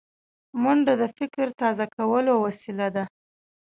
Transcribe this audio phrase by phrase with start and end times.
[0.61, 3.03] منډه د فکر تازه کولو وسیله ده